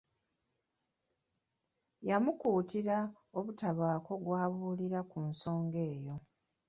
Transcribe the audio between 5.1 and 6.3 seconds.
ku nsonga eyo.